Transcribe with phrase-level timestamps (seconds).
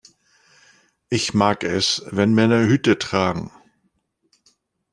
[1.09, 3.51] Ich mag es, wenn Männer Hüte tragen.